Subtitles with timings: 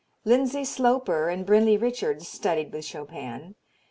[0.25, 3.53] Lindsay Sloper and Brinley Richards studied with Chopin.